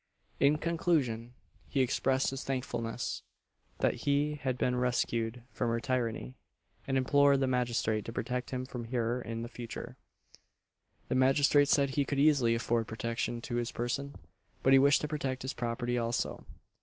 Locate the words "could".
12.05-12.17